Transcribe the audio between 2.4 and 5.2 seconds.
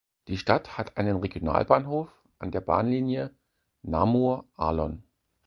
der Bahnlinie Namur-Arlon.